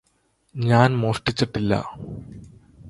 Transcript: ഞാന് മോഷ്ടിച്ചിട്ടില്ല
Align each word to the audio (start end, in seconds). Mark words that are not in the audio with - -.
ഞാന് 0.55 0.95
മോഷ്ടിച്ചിട്ടില്ല 0.95 1.73